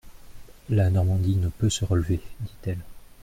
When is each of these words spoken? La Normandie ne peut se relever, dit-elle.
La 0.69 0.89
Normandie 0.89 1.35
ne 1.35 1.49
peut 1.49 1.69
se 1.69 1.85
relever, 1.85 2.19
dit-elle. 2.39 2.79